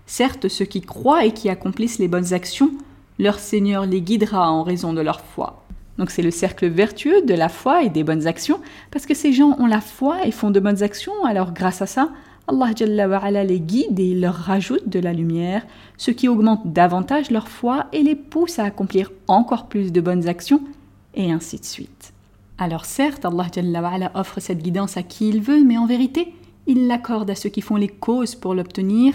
Certes, 0.07 0.49
ceux 0.49 0.65
qui 0.65 0.81
croient 0.81 1.25
et 1.27 1.33
qui 1.33 1.49
accomplissent 1.51 1.99
les 1.99 2.09
bonnes 2.09 2.33
actions, 2.33 2.71
leur 3.19 3.39
Seigneur 3.39 3.85
les 3.85 4.01
guidera 4.01 4.51
en 4.51 4.63
raison 4.63 4.93
de 4.93 5.01
leur 5.01 5.21
foi. 5.21 5.64
Donc 5.99 6.11
c'est 6.11 6.23
le 6.23 6.31
cercle 6.31 6.67
vertueux 6.67 7.23
de 7.23 7.35
la 7.35 7.49
foi 7.49 7.85
et 7.85 7.89
des 7.89 8.05
bonnes 8.05 8.27
actions, 8.27 8.61
parce 8.91 9.07
que 9.07 9.15
ces 9.15 9.33
gens 9.33 9.57
ont 9.59 9.67
la 9.67 9.81
foi 9.81 10.27
et 10.27 10.31
font 10.31 10.51
de 10.51 10.61
bonnes 10.61 10.83
actions, 10.83 11.25
alors 11.25 11.53
grâce 11.53 11.83
à 11.83 11.87
ça, 11.87 12.11
Allah 12.47 12.73
Jalla 12.77 13.45
les 13.45 13.61
guide 13.61 13.99
et 13.99 14.15
leur 14.15 14.35
rajoute 14.35 14.89
de 14.89 15.01
la 15.01 15.13
lumière, 15.13 15.67
ce 15.97 16.11
qui 16.11 16.29
augmente 16.29 16.73
davantage 16.73 17.31
leur 17.31 17.49
foi 17.49 17.87
et 17.93 18.03
les 18.03 18.17
pousse 18.17 18.59
à 18.59 18.65
accomplir 18.65 19.13
encore 19.29 19.67
plus 19.67 19.93
de 19.93 20.01
bonnes 20.01 20.29
actions, 20.29 20.61
et 21.15 21.33
ainsi 21.33 21.59
de 21.59 21.65
suite. 21.65 22.13
Alors 22.59 22.85
certes, 22.85 23.25
Allah 23.25 23.47
Jalla 23.53 24.11
offre 24.15 24.41
cette 24.41 24.63
guidance 24.63 24.97
à 24.97 25.03
qui 25.03 25.29
il 25.29 25.41
veut, 25.41 25.65
mais 25.65 25.79
en 25.79 25.87
vérité, 25.87 26.35
il 26.67 26.87
l'accorde 26.87 27.31
à 27.31 27.35
ceux 27.35 27.51
qui 27.51 27.61
font 27.61 27.77
les 27.77 27.89
causes 27.89 28.35
pour 28.35 28.55
l'obtenir, 28.55 29.15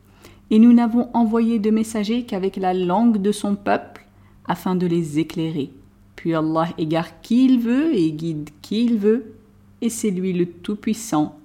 et 0.51 0.59
nous 0.59 0.73
n'avons 0.73 1.09
envoyé 1.13 1.59
de 1.59 1.71
messagers 1.71 2.23
qu'avec 2.23 2.57
la 2.57 2.73
langue 2.73 3.21
de 3.21 3.31
son 3.31 3.55
peuple, 3.55 4.05
afin 4.45 4.75
de 4.75 4.85
les 4.85 5.17
éclairer. 5.17 5.71
Puis 6.17 6.35
Allah 6.35 6.67
égare 6.77 7.21
qui 7.21 7.45
il 7.45 7.59
veut 7.59 7.95
et 7.95 8.11
guide 8.11 8.49
qui 8.61 8.83
il 8.83 8.97
veut, 8.97 9.33
et 9.81 9.89
c'est 9.89 10.11
lui 10.11 10.33
le 10.33 10.45
Tout-Puissant, 10.45 11.39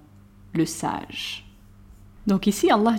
le 0.55 0.67
Sage. 0.67 1.47
Donc 2.27 2.49
ici, 2.49 2.69
Allah 2.73 2.97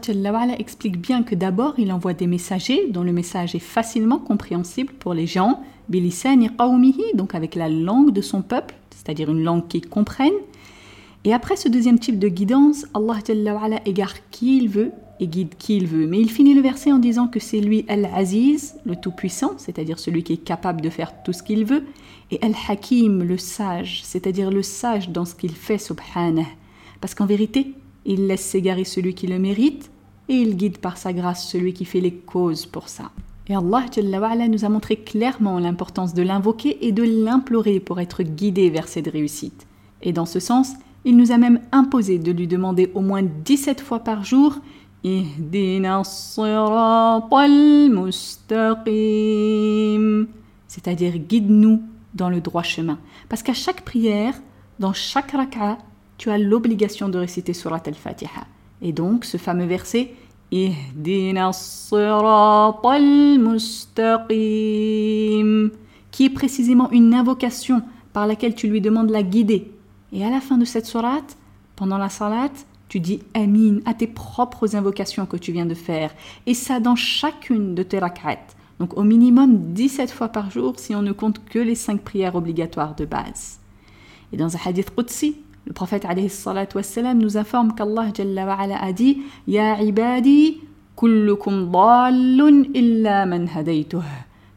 explique 0.58 1.02
bien 1.02 1.24
que 1.24 1.36
d'abord, 1.36 1.74
il 1.78 1.92
envoie 1.92 2.14
des 2.14 2.28
messagers 2.28 2.88
dont 2.90 3.04
le 3.04 3.12
message 3.12 3.54
est 3.54 3.60
facilement 3.60 4.20
compréhensible 4.20 4.94
pour 4.94 5.14
les 5.14 5.28
gens, 5.28 5.62
bilisani 5.90 6.50
qawmihi, 6.56 7.16
donc 7.16 7.36
avec 7.36 7.54
la 7.54 7.68
langue 7.68 8.14
de 8.14 8.22
son 8.22 8.42
peuple, 8.42 8.76
c'est-à-dire 8.92 9.30
une 9.30 9.44
langue 9.44 9.68
qu'ils 9.68 9.90
comprennent. 9.90 10.32
Et 11.26 11.34
après 11.34 11.58
ce 11.58 11.68
deuxième 11.68 12.00
type 12.00 12.18
de 12.18 12.30
guidance, 12.30 12.86
Allah 12.94 13.20
égare 13.86 14.30
qui 14.32 14.58
il 14.58 14.70
veut 14.70 14.94
et 15.20 15.28
guide 15.28 15.56
qui 15.58 15.78
il 15.78 15.88
veut. 15.88 16.08
Mais 16.08 16.20
il 16.20 16.30
finit 16.30 16.54
le 16.54 16.62
verset 16.62 16.92
en 16.92 17.00
disant 17.00 17.28
que 17.28 17.40
c'est 17.40 17.60
lui 17.60 17.86
Al-Aziz, 17.88 18.76
le 18.86 18.96
Tout-Puissant, 18.96 19.54
c'est-à-dire 19.58 20.00
celui 20.00 20.24
qui 20.24 20.34
est 20.34 20.38
capable 20.38 20.82
de 20.82 20.90
faire 20.90 21.24
tout 21.24 21.34
ce 21.34 21.44
qu'il 21.44 21.66
veut, 21.66 21.84
et 22.32 22.40
Al-Hakim, 22.42 23.24
le 23.24 23.38
sage, 23.38 24.02
c'est-à-dire 24.04 24.52
le 24.52 24.62
sage 24.62 25.10
dans 25.10 25.26
ce 25.26 25.36
qu'il 25.36 25.54
fait, 25.54 25.78
subhanah. 25.78 26.48
Parce 27.00 27.16
qu'en 27.16 27.26
vérité, 27.26 27.74
il 28.06 28.28
laisse 28.28 28.46
s'égarer 28.46 28.84
celui 28.84 29.14
qui 29.14 29.28
le 29.28 29.40
mérite 29.40 29.92
et 30.30 30.36
il 30.36 30.58
guide 30.58 30.80
par 30.80 30.98
sa 30.98 31.14
grâce 31.14 31.48
celui 31.48 31.74
qui 31.74 31.86
fait 31.86 32.02
les 32.02 32.14
causes 32.14 32.66
pour 32.66 32.90
ça. 32.90 33.12
Et 33.50 33.56
Allah 33.56 34.48
nous 34.50 34.66
a 34.66 34.70
montré 34.70 34.98
clairement 34.98 35.58
l'importance 35.60 36.14
de 36.14 36.22
l'invoquer 36.22 36.86
et 36.86 36.92
de 36.92 37.04
l'implorer 37.04 37.80
pour 37.80 38.00
être 38.00 38.24
guidé 38.24 38.70
vers 38.70 38.90
cette 38.90 39.08
réussite. 39.08 39.68
Et 40.02 40.12
dans 40.12 40.26
ce 40.26 40.40
sens, 40.40 40.74
il 41.06 41.16
nous 41.16 41.32
a 41.32 41.38
même 41.38 41.62
imposé 41.72 42.20
de 42.20 42.32
lui 42.32 42.48
demander 42.48 42.92
au 42.94 43.00
moins 43.00 43.24
17 43.24 43.80
fois 43.80 44.00
par 44.00 44.26
jour 44.26 44.58
c'est-à-dire 50.68 51.18
guide-nous 51.18 51.82
dans 52.14 52.30
le 52.30 52.42
droit 52.42 52.64
chemin. 52.64 53.00
Parce 53.30 53.44
qu'à 53.44 53.54
chaque 53.54 53.82
prière, 53.82 54.34
dans 54.80 54.94
chaque 54.94 55.32
raka'a, 55.32 55.78
tu 56.18 56.30
as 56.32 56.38
l'obligation 56.38 57.10
de 57.10 57.18
réciter 57.20 57.54
Surat 57.54 57.82
al-Fatiha. 57.86 58.46
Et 58.82 58.92
donc, 58.92 59.26
ce 59.26 59.38
fameux 59.38 59.66
verset, 59.66 60.14
qui 60.50 60.74
est 66.20 66.30
précisément 66.30 66.90
une 66.92 67.14
invocation 67.14 67.82
par 68.14 68.28
laquelle 68.28 68.56
tu 68.56 68.68
lui 68.68 68.82
demandes 68.82 69.10
la 69.10 69.24
guider. 69.24 69.72
Et 70.14 70.26
à 70.26 70.30
la 70.30 70.40
fin 70.40 70.58
de 70.58 70.66
cette 70.66 70.86
surat, 70.86 71.22
pendant 71.76 71.98
la 71.98 72.10
salat, 72.10 72.52
tu 72.90 73.00
dis 73.00 73.22
Amin 73.34 73.80
à 73.86 73.94
tes 73.94 74.08
propres 74.08 74.76
invocations 74.76 75.26
que 75.26 75.38
tu 75.38 75.52
viens 75.52 75.66
de 75.66 75.74
faire. 75.74 76.14
Et 76.46 76.54
ça 76.54 76.80
dans 76.80 76.96
chacune 76.96 77.76
de 77.76 77.84
tes 77.84 78.00
rak'at. 78.00 78.40
Donc 78.80 78.98
au 78.98 79.04
minimum 79.04 79.74
17 79.74 80.12
fois 80.12 80.30
par 80.30 80.52
jour 80.52 80.76
si 80.78 80.96
on 80.96 81.02
ne 81.02 81.12
compte 81.12 81.44
que 81.46 81.60
les 81.60 81.76
5 81.76 82.02
prières 82.02 82.36
obligatoires 82.36 82.96
de 82.96 83.06
base. 83.06 83.60
Et 84.32 84.38
dans 84.38 84.56
un 84.56 84.60
hadith 84.66 84.94
Qudsi, 84.96 85.38
le 85.66 85.74
prophète 85.74 86.06
wassalam, 86.76 87.18
nous 87.18 87.38
informe 87.38 87.74
qu'Allah 87.74 88.12
a 88.82 88.94
dit 88.94 89.22
Ya 89.48 89.82
ibadi, 89.82 90.62
kullukum 90.96 91.72
dallun 91.72 92.64
illa 92.74 93.26
man 93.26 93.50
hadaytuh, 93.54 94.04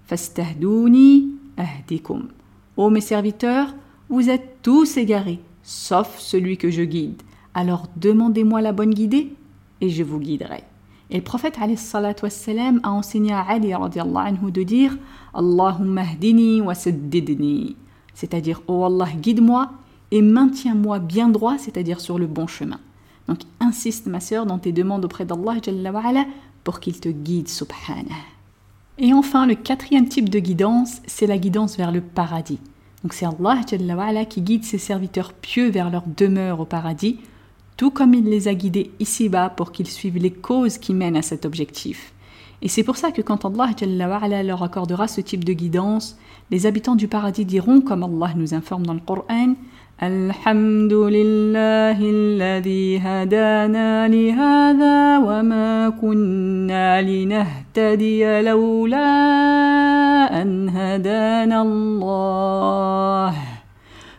fastahduni 0.05 1.29
ahdikum. 1.57 2.29
Ô 2.77 2.91
mes 2.91 3.01
serviteurs, 3.01 3.75
vous 4.09 4.31
êtes 4.31 4.59
tous 4.63 4.97
égarés, 4.97 5.41
sauf 5.63 6.19
celui 6.19 6.57
que 6.57 6.71
je 6.71 6.83
guide. 6.83 7.23
Alors 7.55 7.87
demandez-moi 7.97 8.61
la 8.61 8.73
bonne 8.73 8.95
guidée 8.95 9.35
et 9.81 9.91
je 9.91 10.03
vous 10.03 10.19
guiderai. 10.19 10.65
Et 11.11 11.17
le 11.17 11.23
prophète 11.23 11.59
a 11.59 12.91
enseigné 12.91 13.33
à 13.33 13.41
Ali 13.41 13.73
anhu, 13.75 14.53
de 14.53 14.63
dire 14.63 14.97
Allahumma 15.35 16.05
hdini 16.05 16.61
wa 16.61 16.75
C'est-à-dire, 16.75 18.63
oh 18.69 18.85
Allah, 18.85 19.09
guide-moi 19.21 19.73
et 20.13 20.23
maintiens-moi 20.23 21.01
bien 21.01 21.29
droit, 21.29 21.59
c'est-à-dire 21.59 22.01
sur 22.01 22.19
le 22.19 22.27
bon 22.27 22.47
chemin. 22.47 22.79
Donc 23.27 23.41
insiste 23.61 24.07
ma 24.07 24.21
sœur 24.21 24.47
dans 24.47 24.59
tes 24.59 24.73
demandes 24.73 25.05
auprès 25.05 25.25
d'Allah 25.25 25.57
pour 26.63 26.81
qu'il 26.81 27.01
te 27.01 27.09
guide, 27.09 27.49
subhanah. 27.49 28.15
Et 28.99 29.13
enfin, 29.15 29.47
le 29.47 29.55
quatrième 29.55 30.09
type 30.09 30.29
de 30.29 30.39
guidance, 30.39 31.01
c'est 31.07 31.27
la 31.27 31.39
guidance 31.39 31.77
vers 31.77 31.91
le 31.91 32.01
paradis. 32.01 32.61
Donc 33.03 33.15
c'est 33.15 33.25
Allah 33.25 34.25
qui 34.27 34.43
guide 34.43 34.65
ses 34.65 34.79
serviteurs 34.79 35.33
pieux 35.33 35.71
vers 35.71 35.91
leur 35.91 36.05
demeure 36.07 36.61
au 36.61 36.65
paradis, 36.67 37.19
tout 37.81 37.91
comme 37.91 38.13
il 38.13 38.27
les 38.27 38.47
a 38.47 38.53
guidés 38.53 38.91
ici-bas 39.01 39.49
pour 39.49 39.73
qu'ils 39.73 39.87
suivent 39.87 40.19
les 40.19 40.31
causes 40.31 40.77
qui 40.77 40.93
mènent 40.93 41.17
à 41.17 41.23
cet 41.23 41.47
objectif. 41.47 42.13
Et 42.61 42.69
c'est 42.69 42.83
pour 42.83 42.99
ça 42.99 43.11
que 43.11 43.23
quand 43.23 43.47
Allah 43.47 44.43
leur 44.43 44.63
accordera 44.63 45.09
ce 45.09 45.23
type 45.23 45.45
de 45.45 45.55
guidance, 45.55 46.19
les 46.51 46.67
habitants 46.67 46.95
du 46.95 47.09
paradis 47.09 47.47
diront, 47.47 47.81
comme 47.81 48.03
Allah 48.03 48.35
nous 48.37 48.53
informe 48.53 48.85
dans 48.85 48.93
le 48.93 49.01
Coran, 49.01 49.55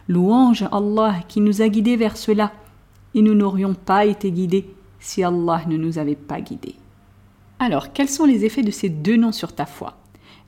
Louange 0.07 0.63
à 0.63 0.69
Allah 0.71 1.13
qui 1.27 1.41
nous 1.41 1.61
a 1.61 1.67
guidés 1.67 1.95
vers 1.95 2.17
cela 2.17 2.51
et 3.15 3.21
nous 3.21 3.33
n'aurions 3.33 3.73
pas 3.73 4.05
été 4.05 4.31
guidés 4.31 4.65
si 4.99 5.23
Allah 5.23 5.63
ne 5.67 5.77
nous 5.77 5.97
avait 5.97 6.15
pas 6.15 6.41
guidés. 6.41 6.75
Alors, 7.59 7.93
quels 7.93 8.09
sont 8.09 8.25
les 8.25 8.45
effets 8.45 8.63
de 8.63 8.71
ces 8.71 8.89
deux 8.89 9.17
noms 9.17 9.31
sur 9.31 9.53
ta 9.53 9.65
foi? 9.65 9.97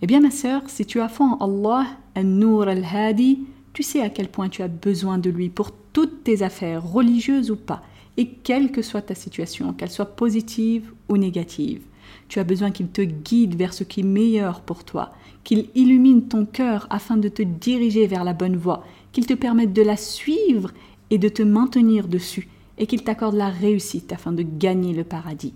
Eh 0.02 0.08
bien, 0.08 0.20
ma 0.20 0.32
sœur, 0.32 0.64
si 0.68 0.86
tu 0.86 1.00
as 1.00 1.10
foi 1.10 1.26
en 1.26 1.38
Allah, 1.38 1.88
An-Nur 2.16 2.68
al-Hadi, 2.68 3.40
tu 3.74 3.84
sais 3.84 4.02
à 4.02 4.10
quel 4.10 4.30
point 4.30 4.50
tu 4.50 4.62
as 4.62 4.68
besoin 4.68 5.18
de 5.18 5.30
lui 5.30 5.50
pour 5.50 5.72
toutes 5.94 6.24
tes 6.24 6.42
affaires, 6.42 6.84
religieuses 6.84 7.52
ou 7.52 7.56
pas, 7.56 7.84
et 8.18 8.28
quelle 8.28 8.72
que 8.72 8.82
soit 8.82 9.02
ta 9.02 9.16
situation, 9.16 9.74
qu'elle 9.74 9.90
soit 9.90 10.16
positive 10.16 10.92
ou 11.10 11.18
négative. 11.18 11.82
Tu 12.28 12.40
as 12.40 12.44
besoin 12.44 12.72
qu'il 12.72 12.88
te 12.88 13.02
guide 13.02 13.56
vers 13.56 13.74
ce 13.74 13.84
qui 13.84 14.02
est 14.02 14.04
meilleur 14.04 14.62
pour 14.62 14.84
toi, 14.84 15.14
qu'il 15.44 15.68
illumine 15.76 16.28
ton 16.28 16.46
cœur 16.46 16.88
afin 16.90 17.18
de 17.18 17.30
te 17.30 17.42
diriger 17.42 18.08
vers 18.08 18.24
la 18.24 18.34
bonne 18.34 18.56
voie, 18.56 18.84
qu'il 19.12 19.26
te 19.26 19.34
permette 19.34 19.74
de 19.74 19.82
la 19.82 19.98
suivre 19.98 20.72
et 21.10 21.18
de 21.18 21.30
te 21.30 21.44
maintenir 21.44 22.08
dessus, 22.08 22.48
et 22.78 22.88
qu'il 22.88 23.04
t'accorde 23.04 23.36
la 23.36 23.50
réussite 23.50 24.12
afin 24.12 24.32
de 24.32 24.44
gagner 24.44 24.94
le 24.94 25.04
paradis. 25.04 25.54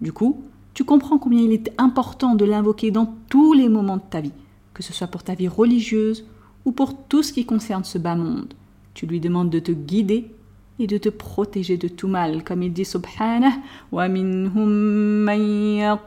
Du 0.00 0.12
coup, 0.12 0.42
tu 0.74 0.84
comprends 0.84 1.18
combien 1.18 1.40
il 1.40 1.52
est 1.52 1.72
important 1.78 2.34
de 2.34 2.44
l'invoquer 2.44 2.90
dans 2.90 3.14
tous 3.28 3.52
les 3.52 3.68
moments 3.68 3.98
de 3.98 4.02
ta 4.08 4.20
vie, 4.20 4.32
que 4.74 4.82
ce 4.82 4.92
soit 4.92 5.06
pour 5.06 5.22
ta 5.22 5.34
vie 5.34 5.48
religieuse 5.48 6.24
ou 6.64 6.72
pour 6.72 6.96
tout 7.08 7.22
ce 7.22 7.32
qui 7.32 7.44
concerne 7.44 7.84
ce 7.84 7.98
bas 7.98 8.16
monde. 8.16 8.54
Tu 8.94 9.06
lui 9.06 9.20
demandes 9.20 9.50
de 9.50 9.58
te 9.58 9.72
guider 9.72 10.30
et 10.78 10.86
de 10.86 10.98
te 10.98 11.08
protéger 11.08 11.76
de 11.76 11.88
tout 11.88 12.08
mal, 12.08 12.42
comme 12.44 12.62
il 12.62 12.72
dit 12.72 12.84
Subhanah, 12.84 13.52
wa 13.90 14.08
minhum 14.08 15.22
man 15.22 15.98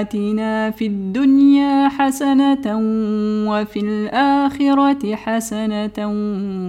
آتِنَا 0.00 0.70
فِي 0.70 0.86
الدُّنْيَا 0.86 1.88
حَسَنَةً 1.88 2.66
وَفِي 3.50 3.80
الْآخِرَةِ 3.80 5.14
حَسَنَةً 5.14 5.98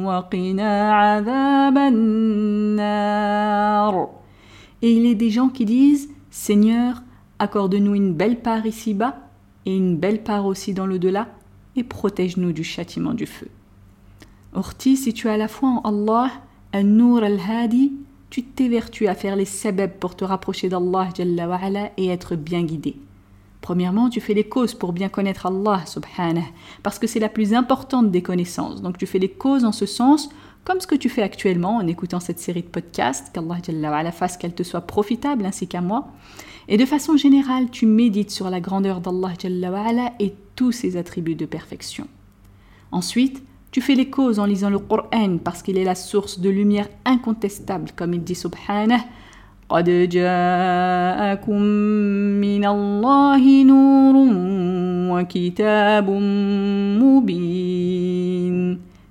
وَقِنَا 0.07 0.93
عَذَابَ 0.93 1.77
النَّارِ 1.93 3.43
Et 4.81 4.91
il 4.93 5.05
est 5.05 5.15
des 5.15 5.29
gens 5.29 5.49
qui 5.49 5.65
disent 5.65 6.09
Seigneur, 6.29 7.03
accorde-nous 7.39 7.95
une 7.95 8.13
belle 8.13 8.39
part 8.39 8.65
ici-bas 8.65 9.15
et 9.65 9.75
une 9.75 9.97
belle 9.97 10.23
part 10.23 10.45
aussi 10.45 10.73
dans 10.73 10.85
l'au-delà, 10.85 11.27
et 11.75 11.83
protège-nous 11.83 12.51
du 12.51 12.63
châtiment 12.63 13.13
du 13.13 13.25
feu. 13.25 13.47
Orti, 14.53 14.97
si 14.97 15.13
tu 15.13 15.29
as 15.29 15.37
la 15.37 15.47
foi 15.47 15.69
en 15.69 15.81
Allah, 15.83 16.31
An-Nur 16.73 17.23
al-Hadi, 17.23 17.93
tu 18.30 18.44
t'évertues 18.44 19.08
à 19.08 19.14
faire 19.14 19.36
les 19.36 19.44
sabab 19.44 19.90
pour 19.98 20.16
te 20.16 20.24
rapprocher 20.24 20.68
d'Allah 20.68 21.08
et 21.96 22.08
être 22.08 22.36
bien 22.36 22.62
guidé. 22.62 22.96
Premièrement, 23.60 24.08
tu 24.08 24.20
fais 24.20 24.34
les 24.34 24.48
causes 24.48 24.74
pour 24.74 24.92
bien 24.92 25.08
connaître 25.08 25.46
Allah, 25.46 25.84
subhanah, 25.86 26.46
parce 26.82 26.98
que 26.98 27.06
c'est 27.06 27.18
la 27.18 27.28
plus 27.28 27.54
importante 27.54 28.10
des 28.10 28.22
connaissances. 28.22 28.82
Donc 28.82 28.98
tu 28.98 29.06
fais 29.06 29.18
les 29.18 29.30
causes 29.30 29.64
en 29.64 29.72
ce 29.72 29.86
sens, 29.86 30.28
comme 30.64 30.80
ce 30.80 30.86
que 30.86 30.94
tu 30.94 31.08
fais 31.08 31.22
actuellement 31.22 31.76
en 31.76 31.86
écoutant 31.86 32.20
cette 32.20 32.38
série 32.38 32.62
de 32.62 32.68
podcasts, 32.68 33.32
qu'Allah 33.32 34.12
fasse 34.12 34.36
qu'elle 34.36 34.54
te 34.54 34.62
soit 34.62 34.82
profitable 34.82 35.44
ainsi 35.44 35.66
qu'à 35.66 35.80
moi. 35.80 36.08
Et 36.68 36.76
de 36.76 36.84
façon 36.84 37.16
générale, 37.16 37.70
tu 37.70 37.86
médites 37.86 38.30
sur 38.30 38.50
la 38.50 38.60
grandeur 38.60 39.00
d'Allah 39.00 39.32
et 40.20 40.34
tous 40.54 40.72
ses 40.72 40.96
attributs 40.96 41.34
de 41.34 41.46
perfection. 41.46 42.06
Ensuite, 42.92 43.42
tu 43.78 43.84
fais 43.84 43.94
les 43.94 44.10
causes 44.10 44.40
en 44.40 44.44
lisant 44.44 44.70
le 44.70 44.80
Coran 44.80 45.38
parce 45.38 45.62
qu'il 45.62 45.78
est 45.78 45.84
la 45.84 45.94
source 45.94 46.40
de 46.40 46.50
lumière 46.50 46.88
incontestable, 47.04 47.92
comme 47.94 48.12
il 48.12 48.24
dit 48.24 48.34
subhanah. 48.34 49.04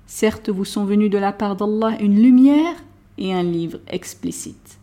Certes, 0.06 0.50
vous 0.50 0.64
sont 0.66 0.84
venus 0.84 1.08
de 1.08 1.16
la 1.16 1.32
part 1.32 1.56
d'Allah 1.56 1.96
une 2.02 2.20
lumière 2.20 2.74
et 3.16 3.32
un 3.32 3.42
livre 3.42 3.78
explicite. 3.86 4.78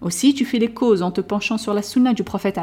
Aussi, 0.00 0.34
tu 0.34 0.44
fais 0.44 0.60
les 0.60 0.72
causes 0.72 1.02
en 1.02 1.10
te 1.10 1.20
penchant 1.20 1.58
sur 1.58 1.74
la 1.74 1.82
sunna 1.82 2.14
du 2.14 2.22
prophète 2.22 2.60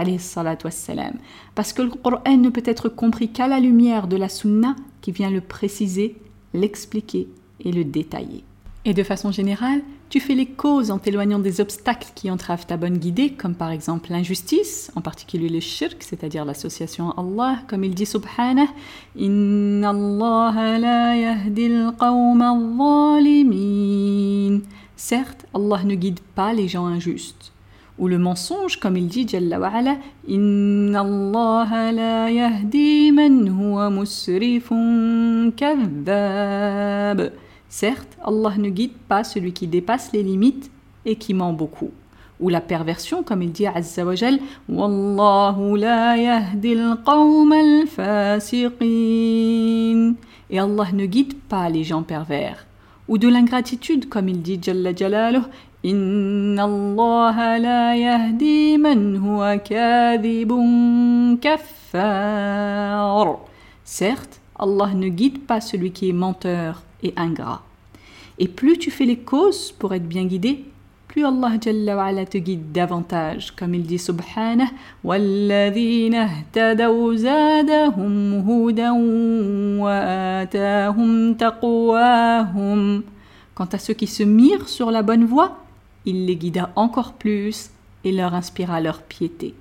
wassalam, 0.64 1.16
parce 1.56 1.74
que 1.74 1.82
le 1.82 1.90
Coran 1.90 2.38
ne 2.38 2.48
peut 2.48 2.64
être 2.64 2.88
compris 2.88 3.28
qu'à 3.34 3.50
la 3.50 3.60
lumière 3.60 4.08
de 4.08 4.16
la 4.16 4.30
sunna 4.30 4.78
qui 5.02 5.12
vient 5.12 5.30
le 5.30 5.42
préciser, 5.42 6.16
l'expliquer 6.54 7.28
et 7.60 7.72
le 7.72 7.84
détailler. 7.84 8.44
Et 8.86 8.94
de 8.94 9.04
façon 9.04 9.32
générale, 9.32 9.82
tu 10.10 10.20
fais 10.20 10.36
les 10.36 10.46
causes 10.46 10.92
en 10.92 11.00
t'éloignant 11.00 11.40
des 11.40 11.62
obstacles 11.62 12.10
qui 12.16 12.30
entravent 12.30 12.66
ta 12.66 12.76
bonne 12.76 12.98
guidée, 12.98 13.32
comme 13.32 13.56
par 13.56 13.72
exemple 13.72 14.12
l'injustice, 14.12 14.92
en 14.96 15.02
particulier 15.02 15.48
le 15.48 15.62
shirk, 15.62 16.04
c'est-à-dire 16.04 16.44
l'association 16.44 17.12
à 17.12 17.22
Allah, 17.22 17.60
comme 17.68 17.86
il 17.86 17.96
dit 17.96 18.06
subhanah, 18.06 18.68
Inna 19.16 19.92
Allah 19.92 20.80
la 20.80 21.16
yahdi 21.16 21.72
al 22.00 23.24
Certes, 24.98 25.46
Allah 25.54 25.84
ne 25.84 25.96
guide 25.96 26.20
pas 26.36 26.54
les 26.54 26.68
gens 26.68 26.86
injustes. 26.86 27.53
Ou 28.00 28.08
le 28.08 28.18
mensonge, 28.18 28.78
comme 28.78 28.98
il 28.98 29.08
dit 29.08 29.28
Jalla 29.28 29.60
wa 29.60 29.68
ala, 29.68 29.98
Inna 30.28 31.02
Allah 31.02 31.92
la 31.92 32.32
yahdi 32.32 33.12
man 33.12 33.48
huwa 33.48 33.92
musrifun 33.92 35.52
kadhab. 35.56 37.30
Certes, 37.70 38.18
Allah 38.24 38.54
ne 38.58 38.70
guide 38.70 38.98
pas 39.08 39.24
celui 39.24 39.54
qui 39.54 39.68
dépasse 39.68 40.12
les 40.12 40.24
limites 40.24 40.72
et 41.06 41.16
qui 41.16 41.36
ment 41.36 41.54
beaucoup. 41.54 41.92
Ou 42.40 42.50
la 42.50 42.62
perversion, 42.62 43.22
comme 43.22 43.44
il 43.44 43.52
dit 43.52 43.68
Azza 43.68 44.04
wa 44.04 44.16
Jal, 44.16 44.40
Wallahu 44.68 45.78
la 45.78 46.18
yahdi 46.18 46.74
al-qawm 46.74 47.52
al-fasiqin. 47.52 50.16
Et 50.50 50.60
Allah 50.60 50.88
ne 50.94 51.06
guide 51.06 51.36
pas 51.48 51.70
les 51.70 51.84
gens 51.84 52.02
pervers. 52.02 52.66
Ou 53.08 53.20
de 53.20 53.28
l'ingratitude, 53.28 54.10
comme 54.10 54.30
il 54.30 54.42
dit 54.42 54.58
Jalla 54.62 54.96
Jalaluh, 54.96 55.44
Inna 55.85 56.65
Allah 56.65 57.59
la 57.61 57.97
yahdi 57.97 58.79
man 58.79 59.17
huwa 59.17 59.59
kadhibun 59.59 61.39
kaffar. 61.41 63.39
Certes, 63.85 64.41
Allah 64.59 64.93
ne 64.95 65.09
guide 65.09 65.47
pas 65.47 65.61
celui 65.61 65.93
qui 65.93 66.11
est 66.11 66.13
menteur 66.13 66.83
et 67.03 67.15
ingrat. 67.17 67.63
Et 68.41 68.49
plus 68.49 68.79
tu 68.79 68.91
fais 68.91 69.05
les 69.05 69.19
causes 69.19 69.71
pour 69.71 69.95
être 69.95 70.09
bien 70.09 70.25
guidé, 70.25 70.65
plus 71.07 71.25
Allah 71.25 71.53
Jalla 71.61 71.97
wa 71.97 72.05
ala 72.07 72.27
te 72.27 72.39
guide 72.39 72.73
davantage, 72.73 73.53
comme 73.57 73.75
il 73.75 73.85
dit 73.85 73.99
Subhanah, 73.99 74.71
وَالَّذِينَ 75.05 76.15
اهْتَدَوْا 76.15 77.15
زَادَهُمْ 77.15 78.45
هُدًى 78.49 78.91
وَآتَاهُمْ 79.81 81.35
تَقْوَاهُمْ 81.35 83.03
Quant 83.55 83.69
à 83.73 83.79
ceux 83.79 83.95
qui 83.95 84.07
se 84.07 84.23
mirent 84.23 84.69
sur 84.69 84.91
la 84.91 85.03
bonne 85.03 85.25
voie, 85.25 85.57
il 86.06 86.26
les 86.26 86.36
guida 86.36 86.72
encore 86.76 87.14
plus 87.14 87.70
et 88.04 88.12
leur 88.12 88.34
inspira 88.34 88.82
leur 88.82 89.02
piété. 89.04 89.54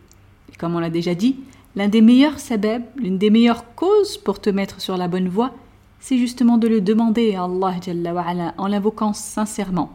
Et 0.53 0.57
comme 0.57 0.75
on 0.75 0.81
l'a 0.81 0.91
déjà 0.91 1.15
dit, 1.15 1.37
l'un 1.77 1.89
des 1.89 2.01
meilleurs 2.01 2.39
sabab, 2.39 2.83
l'une 2.97 3.19
des 3.19 3.31
meilleures 3.31 3.75
causes 3.75 4.19
pour 4.19 4.41
te 4.41 4.51
mettre 4.51 4.81
sur 4.81 4.97
la 4.97 5.09
bonne 5.09 5.29
voie, 5.29 5.53
c'est 6.01 6.19
justement 6.19 6.59
de 6.59 6.69
le 6.69 6.81
demander 6.81 7.35
à 7.35 7.45
Allah 7.45 8.55
en 8.59 8.67
l'invoquant 8.67 9.13
sincèrement. 9.13 9.93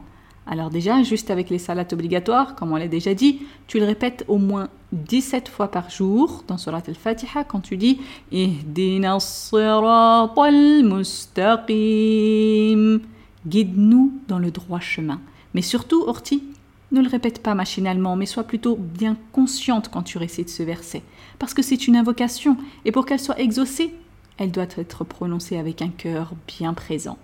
Alors 0.50 0.70
déjà, 0.70 1.04
juste 1.04 1.30
avec 1.30 1.50
les 1.50 1.60
salats 1.60 1.88
obligatoires, 1.92 2.56
comme 2.56 2.72
on 2.72 2.78
l'a 2.78 2.88
déjà 2.88 3.14
dit, 3.14 3.42
tu 3.68 3.80
le 3.80 3.86
répètes 3.86 4.24
au 4.30 4.38
moins 4.38 4.70
17 4.94 5.50
fois 5.50 5.68
par 5.70 5.90
jour 5.90 6.46
dans 6.48 6.58
Surat 6.58 6.82
al-Fatiha 6.88 7.44
quand 7.44 7.60
tu 7.60 7.76
dis 7.76 8.00
Guide-nous 13.46 14.14
dans 14.30 14.40
le 14.40 14.52
droit 14.52 14.80
chemin. 14.80 15.20
Mais 15.58 15.64
surtout, 15.64 16.04
Orti, 16.06 16.44
ne 16.92 17.02
le 17.02 17.10
répète 17.10 17.42
pas 17.42 17.56
machinalement, 17.56 18.16
mais 18.16 18.28
sois 18.28 18.44
plutôt 18.44 18.76
bien 18.76 19.18
consciente 19.32 19.90
quand 19.90 20.04
tu 20.04 20.20
récites 20.20 20.52
ce 20.52 20.62
verset. 20.62 21.02
Parce 21.40 21.56
que 21.56 21.64
c'est 21.64 21.88
une 21.88 21.96
invocation, 21.96 22.58
et 22.86 22.92
pour 22.92 23.08
qu'elle 23.08 23.20
soit 23.20 23.40
exaucée, 23.40 23.92
elle 24.38 24.52
doit 24.52 24.68
être 24.78 25.04
prononcée 25.04 25.58
avec 25.58 25.82
un 25.82 25.88
cœur 25.88 26.34
bien 26.48 26.76
présent. 26.76 27.18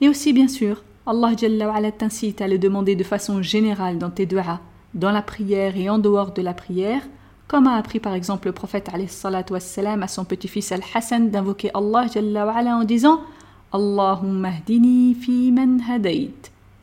Et 0.00 0.08
aussi, 0.08 0.32
bien 0.32 0.48
sûr, 0.48 0.82
Allah 1.06 1.92
t'incite 1.96 2.40
à 2.40 2.48
le 2.48 2.58
demander 2.58 2.96
de 2.96 3.04
façon 3.04 3.40
générale 3.40 3.98
dans 3.98 4.10
tes 4.10 4.26
du'as, 4.26 4.58
dans 4.94 5.12
la 5.12 5.22
prière 5.22 5.76
et 5.76 5.88
en 5.88 5.98
dehors 6.00 6.32
de 6.32 6.42
la 6.42 6.54
prière, 6.54 7.02
comme 7.46 7.68
a 7.68 7.76
appris 7.76 8.00
par 8.00 8.14
exemple 8.14 8.48
le 8.48 8.52
prophète 8.52 8.90
à 8.92 10.08
son 10.08 10.24
petit-fils 10.24 10.72
Al-Hassan 10.72 11.30
d'invoquer 11.30 11.70
Allah 11.72 12.08
en 12.76 12.82
disant 12.82 13.20
Allahumma 13.72 14.50
hdini 14.66 15.14
fi 15.14 15.52
man 15.52 15.80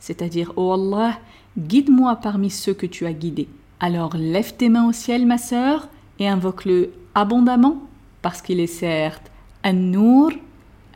c'est-à-dire 0.02 0.52
oh 0.56 0.72
Allah, 0.72 1.16
guide-moi 1.56 2.16
parmi 2.16 2.50
ceux 2.50 2.74
que 2.74 2.86
tu 2.86 3.06
as 3.06 3.12
guidés. 3.12 3.48
Alors 3.78 4.16
lève 4.16 4.56
tes 4.56 4.68
mains 4.68 4.88
au 4.88 4.92
ciel, 4.92 5.26
ma 5.26 5.38
sœur, 5.38 5.88
et 6.18 6.26
invoque-le 6.26 6.92
abondamment, 7.14 7.76
parce 8.20 8.42
qu'il 8.42 8.58
est 8.58 8.66
certes 8.66 9.30
An-Nour 9.64 10.32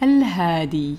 Al-Hadi. 0.01 0.99